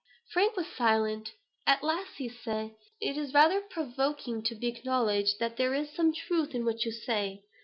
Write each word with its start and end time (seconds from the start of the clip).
Frank 0.33 0.57
was 0.57 0.65
silent. 0.65 1.33
At 1.67 1.83
last 1.83 2.15
he 2.15 2.27
said: 2.27 2.73
"It 2.99 3.17
is 3.19 3.35
rather 3.35 3.61
provoking 3.61 4.41
to 4.45 4.55
be 4.55 4.69
obliged 4.69 4.73
to 4.73 4.79
acknowledge 4.79 5.37
that 5.37 5.57
there 5.57 5.75
is 5.75 5.93
some 5.93 6.11
truth 6.11 6.55
in 6.55 6.65
what 6.65 6.85
you 6.85 6.91
say. 6.91 7.43